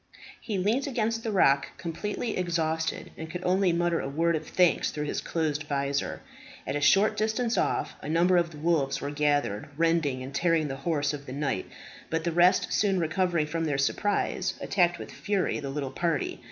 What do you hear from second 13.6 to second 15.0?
their surprise, attacked